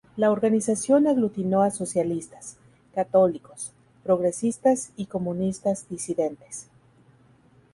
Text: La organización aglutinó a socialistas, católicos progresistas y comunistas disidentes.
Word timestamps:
La 0.17 0.31
organización 0.31 1.05
aglutinó 1.05 1.61
a 1.61 1.69
socialistas, 1.69 2.57
católicos 2.95 3.71
progresistas 4.03 4.91
y 4.97 5.05
comunistas 5.05 5.87
disidentes. 5.89 6.67